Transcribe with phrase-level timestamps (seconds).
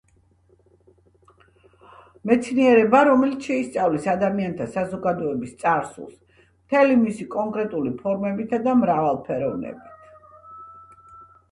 [2.31, 6.17] მეცნიერება, რომელიც შეისწავლის ადამიანთა საზოგადოების წარსულს
[6.49, 10.13] მთელი მისი კონკრეტული ფორმებითა და მრავალფეროვნებით.